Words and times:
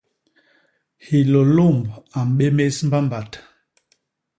Hilôlômb 1.05 1.81
a 2.17 2.19
mbémés 2.31 2.77
mbambat. 2.87 3.31